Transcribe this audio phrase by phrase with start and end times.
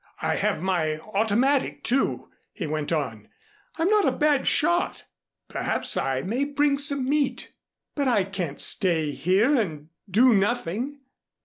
[0.19, 3.27] I have my automatic, too," he went on.
[3.77, 5.03] "I'm not a bad shot.
[5.47, 7.53] Perhaps, I may bring some meat."
[7.93, 11.01] "But I can't stay here and do nothing."